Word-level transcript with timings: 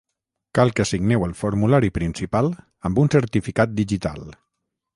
Cal 0.59 0.71
que 0.77 0.85
signeu 0.91 1.25
el 1.25 1.35
formulari 1.41 1.91
principal 1.99 2.49
amb 2.91 3.03
un 3.05 3.13
certificat 3.17 3.77
digital. 3.83 4.27